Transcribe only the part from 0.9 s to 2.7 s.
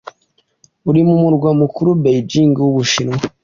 mu murwa mukuru Beijing